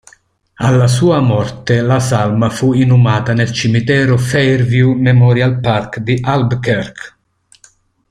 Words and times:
Alla 0.55 0.87
sua 0.87 1.19
morte 1.19 1.79
la 1.81 1.99
salma 1.99 2.49
fu 2.49 2.73
inumata 2.73 3.33
nel 3.33 3.51
cimitero 3.51 4.17
Fairview 4.17 4.93
Memorial 4.93 5.59
Park 5.59 5.99
di 5.99 6.17
Albuquerque. 6.19 7.13